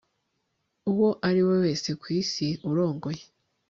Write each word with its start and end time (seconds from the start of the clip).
uwo 0.91 1.09
ari 1.27 1.41
we 1.47 1.55
wese 1.63 1.89
ku 2.01 2.05
isi 2.19 2.47
urongoye 2.69 3.23